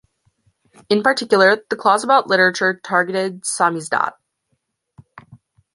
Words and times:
In 0.89 1.03
particular, 1.03 1.63
the 1.69 1.75
clause 1.75 2.03
about 2.03 2.25
literature 2.25 2.73
targeted 2.83 3.41
"samizdat". 3.43 4.13